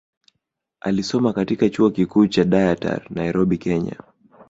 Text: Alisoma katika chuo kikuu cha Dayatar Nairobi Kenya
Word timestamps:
Alisoma 0.81 1.33
katika 1.33 1.69
chuo 1.69 1.89
kikuu 1.89 2.27
cha 2.27 2.43
Dayatar 2.43 3.01
Nairobi 3.09 3.57
Kenya 3.57 3.95